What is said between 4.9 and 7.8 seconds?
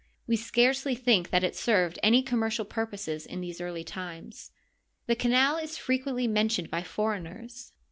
The canal is frequently mentioned by foreigners.